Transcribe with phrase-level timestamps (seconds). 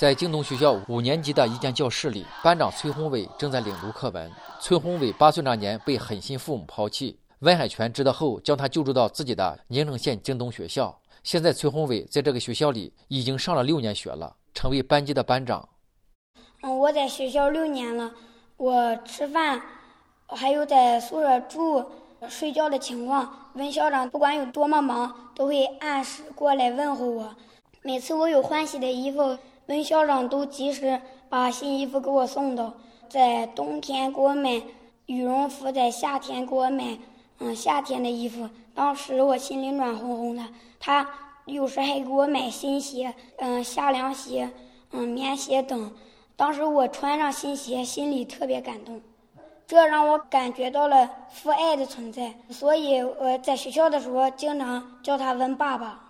[0.00, 4.32] 在京东学校五年级的一间教室里，班长崔宏伟正在领读课文。
[4.58, 10.98] 崔宏伟八岁那年被狠心父母抛弃，温海泉知道后将他救助到自己的宁城县京东学校。
[11.22, 15.68] 现在崔宏伟在这个学校里已经上了六年学了，成为班级的班长。
[16.62, 18.10] 嗯，我在学校六年了，
[18.56, 19.60] 我吃饭，
[20.28, 21.84] 还有在宿舍住、
[22.26, 27.36] 睡觉的情况，温校长不管有多么忙，都会按时过来问候我。
[27.82, 29.36] 每次我有换洗的衣服，
[29.70, 32.74] 温校长都及时把新衣服给我送到。
[33.08, 34.60] 在冬天给我买
[35.06, 36.98] 羽绒服，在夏天给我买
[37.38, 38.50] 嗯夏天的衣服。
[38.74, 40.42] 当时我心里暖烘烘的。
[40.80, 41.08] 他
[41.44, 44.50] 有时还给我买新鞋，嗯夏凉鞋，
[44.90, 45.92] 嗯棉鞋等。
[46.34, 49.00] 当时我穿上新鞋，心里特别感动，
[49.68, 52.34] 这让我感觉到了父爱的存在。
[52.50, 56.09] 所以我在学校的时候，经常叫他温爸爸。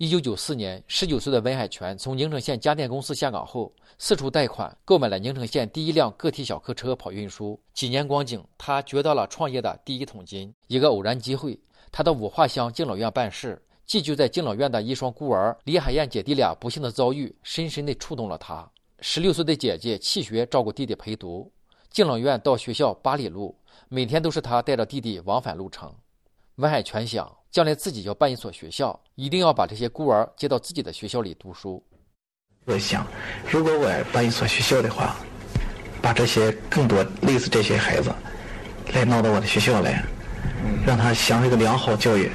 [0.00, 7.60] 一九九四年，十九岁的温海泉从宁城县家电公司下岗后，四处贷款购买了宁城县第一辆个体小客车跑运输。
[7.74, 10.50] 几年光景，他掘到了创业的第一桶金。
[10.68, 11.60] 一个偶然机会，
[11.92, 18.66] 他到五化乡敬老院办事，寄居在敬老院的一双孤儿李海燕姐弟俩不幸的遭遇，深深地触动了他。
[19.00, 21.52] 十六岁的姐姐弃学照顾弟弟陪读，
[21.90, 23.54] 敬老院到学校八里路，
[23.90, 25.94] 每天都是他带着弟弟往返路程。
[26.54, 27.30] 温海泉想。
[27.50, 31.84] 将来自己要办一所学校，一定要把这些孤儿接到自己的学校里读书。
[32.64, 33.04] 我想，
[33.50, 35.16] 如果我办一所学校的话，
[36.00, 38.12] 把这些更多类似这些孩子
[38.94, 40.04] 来闹到我的学校来，
[40.86, 42.30] 让他享受一个良好教育。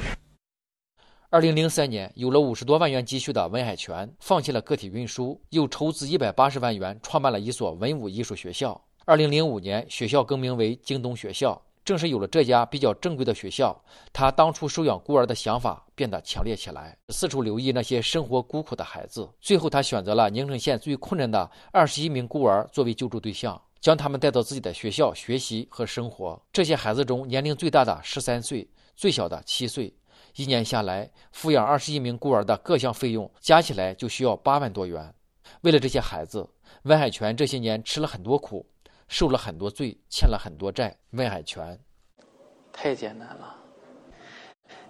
[1.30, 8.78] 二零零三年，有了五十多万元积蓄的温海泉放弃了个体运输，又筹资一百八十万元创办了一所文武艺术学校。
[9.06, 11.60] 二零零五年，学校更名为京东学校。
[11.86, 13.80] 正是有了这家比较正规的学校，
[14.12, 19.30] 他当初收养孤儿的想法变得强烈起来，四处留意那些生活孤苦的孩子。
[19.40, 26.42] 最后，他选择了宁城县最困难的二十一名孤儿作为救助对象，将他们带到自己的学校学习和生活。
[26.52, 29.94] 这些孩子中，年龄最大的十三岁，最小的七岁。
[30.34, 35.14] 一年下来，抚养二十一名孤儿的各项费用加起来就需要八万多元。
[35.60, 36.48] 为了这些孩子，
[36.82, 38.66] 温海泉这些年吃了很多苦。
[39.08, 40.96] 受了很多罪，欠了很多债。
[41.12, 41.78] 温海泉，
[42.72, 43.56] 太艰难了，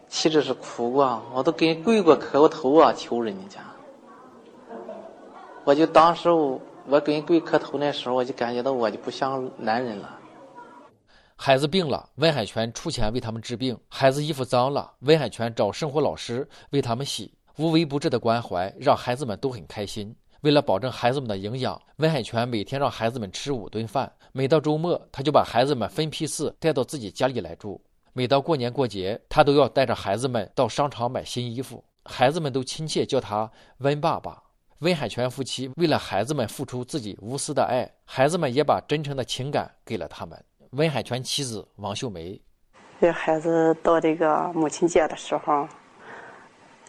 [0.09, 3.61] 岂止是哭过，我都给跪过磕过头啊，求人家。
[5.65, 10.19] 我就当时我我给人跪磕头那时候，我就感觉到我就不像男人了。
[11.35, 17.35] 孩子病了，温海泉出钱为他们治病；孩子衣服脏了，温海泉找生活老师为他们洗。
[17.59, 20.15] 无微不至的关怀，让孩子们都很开心。
[20.43, 24.13] 为了保证孩子们的营养，温海泉每天让孩子们吃五顿饭。
[24.33, 27.81] 每到周末，他就把孩子们分批次带到自己家里来住。
[28.13, 31.83] 每到过年过节，他都要带着孩子们到商场买新衣服。
[32.05, 34.43] 孩子们都亲切叫他温爸爸。
[34.81, 40.39] 温海泉夫妻为了孩子们付出自己无私的爱，孩子们也把真诚的情感给了他们。
[40.73, 42.39] 温海泉妻子王秀梅，
[43.01, 45.67] 这孩子到这个母亲节的时候，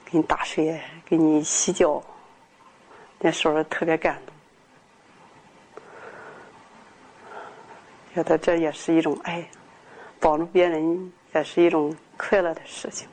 [0.06, 2.04] 给你打水，给你洗脚。
[3.20, 4.36] 那时候特别感动，
[8.14, 9.50] 觉得这也是一种爱，
[10.20, 13.08] 帮助别人也是一种快乐的事情。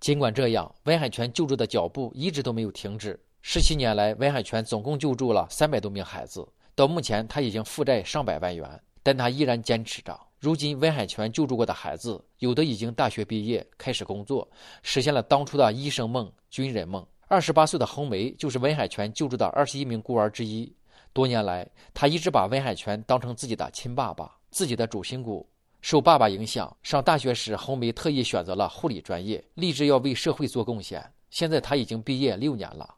[0.00, 3.18] 尽管这样，温海泉救助的脚步一直都没有停止。
[3.40, 8.68] 十七年来，温海泉总共救助了三百多名孩子，到目前他已经负债上百万元，
[9.02, 10.18] 但他依然坚持着。
[10.40, 14.46] 如今，温海泉救助过的孩子，有的已经大学毕业，开始工作，
[14.82, 17.06] 实现了当初的医生梦、军人梦。
[17.26, 20.70] 二十八岁的红梅就是温海泉救助的二十一名孤儿之一。
[21.12, 25.46] 多年来，他一直把温海泉当成自己的亲爸爸，自己的主心骨。
[25.80, 31.04] 受爸爸影响，上大学时，红梅特意选择了护理专业，立志要为社会做贡献。
[31.30, 32.88] 现在他已经毕业六年了。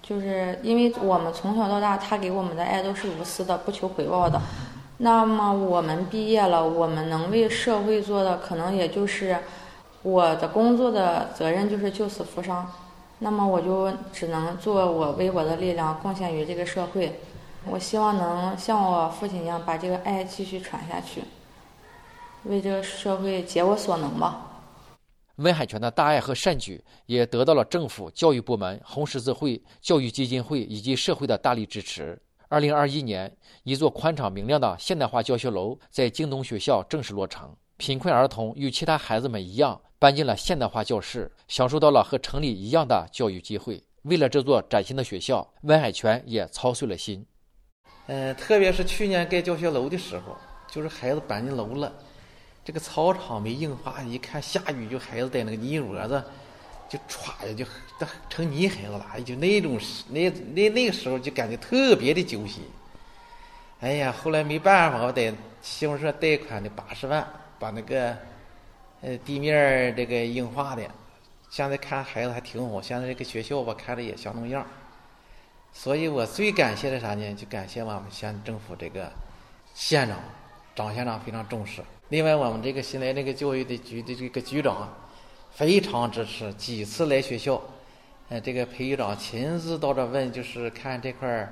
[0.00, 4.40] 就是因为我们从小到大，他给我们的爱都是无私的，不求回报的。
[4.98, 9.38] 那么我们毕业了，我们能为社会做的，可能也就是
[10.02, 12.70] 我的工作的责任，就是救死扶伤。
[13.24, 17.20] 那么我就只能做我微薄的力量贡献于这个社会。
[17.64, 21.22] 我希望能像我父亲一样，把这个爱继续传下去，
[22.42, 24.48] 为这个社会竭我所能吧。
[25.36, 32.20] 温海泉的大爱和善举也得到了政府、教育部门、红十字会、教育基金会以及社会的大力支持。
[32.48, 33.32] 二零二一年，
[33.62, 37.54] 一座宽敞明亮的现代化教学楼在京东学校正式落成。
[37.76, 39.80] 贫困儿童与其他孩子们一样。
[40.02, 43.80] 搬进了现代化教室，享受到了和城里一样的教育机会。
[44.02, 47.24] 为了这座崭新的学校，温海泉也操碎了心。
[48.08, 50.36] 嗯，特别是去年盖教学楼的时候，
[50.68, 51.92] 就是孩子搬进楼了，
[52.64, 56.20] 这个操场没硬化，一看下雨就孩子在那个泥窝子，
[56.88, 57.64] 就歘呀就
[58.28, 59.78] 成泥孩子了，就那种
[60.08, 62.64] 那那那个时候就感觉特别的揪心。
[63.78, 67.24] 哎呀，后来没办法，我在信用社贷款的八十万，
[67.60, 68.18] 把那个
[69.02, 70.82] 呃地面这个硬化的，
[71.50, 74.66] 现在看孩子还挺好，现在这个学校吧看着也像那样。
[75.72, 77.34] 所以我最感谢的啥呢？
[77.34, 79.12] 就感谢我们县政府这个
[79.74, 80.18] 县长
[80.74, 81.82] 张县长非常重视。
[82.08, 84.88] 另外，我们这个新来这个教育的局的这个局长。
[85.54, 87.60] 非常支持，几次来学校，
[88.30, 91.46] 呃，这个培育长亲自到这问，就是看这块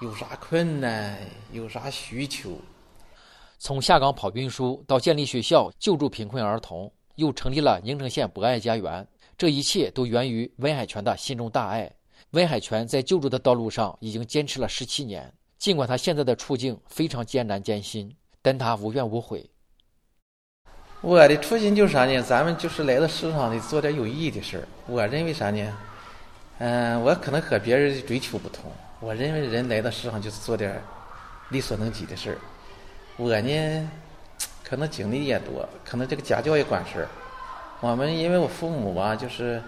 [0.00, 1.16] 有啥困难，
[1.52, 2.58] 有啥需求。
[3.58, 9.06] 从下岗跑运输到建立学校救助贫困儿童，又成立了宁城县博爱家园，
[9.38, 11.90] 这一切都源于温海泉的心中大爱。
[12.30, 19.48] 温海泉在救助的道路上已经坚持了十七年，尽管他现在的处境非常艰难艰辛，但他无怨无悔。
[21.00, 22.20] 我的初心就是啥呢？
[22.22, 24.68] 咱们就是来到世上得做点有意义的事儿。
[24.86, 25.78] 我认为啥呢？
[26.58, 28.70] 嗯，我可能和别人的追求不同。
[29.00, 30.82] 我认为人来到世上就是做点
[31.50, 32.38] 力所能及的事儿。
[33.16, 33.90] 我呢，
[34.62, 37.08] 可能经历也多，可能这个家教也管事儿。
[37.80, 39.62] 我们因为我父母吧，就是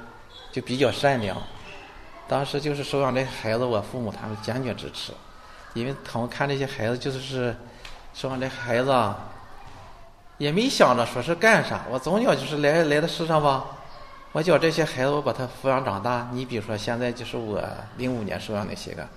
[0.50, 1.36] 就比较善良。
[2.28, 5.12] 当时就是收养这孩子，我父母他们坚决支持，
[5.74, 7.56] 因为他们看这些孩子就是是
[8.14, 9.14] 收养这孩子。
[10.38, 13.64] 也没想着说是干啥，我总觉就是来来到世上吧，
[14.32, 16.28] 我教这些孩子，我把他抚养长大。
[16.32, 17.62] 你比如说现在就是我
[17.96, 19.08] 零五年收养那些个，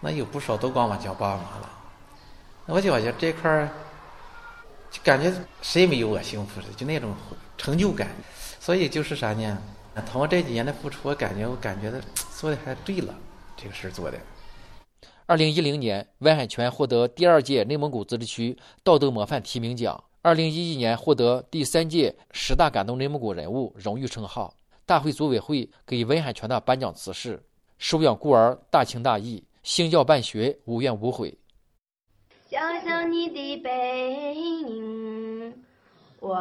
[0.00, 1.68] 那有不少都管我叫爸妈了。
[2.70, 3.66] 我感觉这块儿，
[4.90, 5.32] 就感觉
[5.62, 7.14] 谁没有我幸福的，就那种
[7.56, 8.08] 成就感。
[8.60, 9.58] 所以就是啥呢？
[10.06, 11.98] 通过这几年的付出，我感觉我感觉的
[12.36, 13.14] 做的还对了，
[13.56, 14.18] 这个事儿做的。
[15.24, 18.54] 二零一零年，温海泉获得第二届内蒙古自治区
[18.84, 20.04] 道德模范提名奖。
[20.20, 24.54] 二零一一年获得第三届十大感动内蒙古人物荣誉称号。
[24.84, 27.42] 大会组委会给温海泉的颁奖词是
[27.78, 31.34] ：“收养孤儿大情大义，兴教办学无怨无悔。”
[32.50, 35.52] 想想你的背影，
[36.18, 36.34] 我。